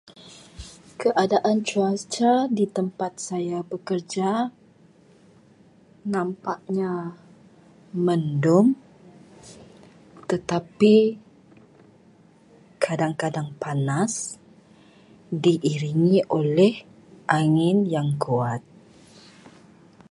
Keadaan 1.01 1.57
cuaca 1.69 2.33
di 2.57 2.65
tempat 2.77 3.11
saya 3.27 3.59
bekerja 3.71 4.31
nampaknya 6.13 6.93
mendung. 8.05 8.67
Tetapi 10.31 10.95
kadang-kadang 12.85 13.49
panas 13.63 14.13
diiringi 15.43 16.17
oleh 16.39 16.73
angin 17.39 17.77
yang 17.95 18.09
kuat. 18.23 18.61